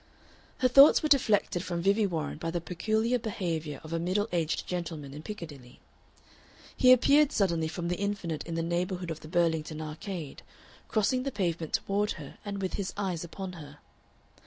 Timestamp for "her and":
12.13-12.63